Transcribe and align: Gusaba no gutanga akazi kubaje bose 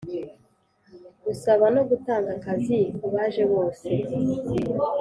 Gusaba 1.25 1.65
no 1.75 1.81
gutanga 1.89 2.29
akazi 2.37 2.79
kubaje 2.99 3.43
bose 3.53 3.87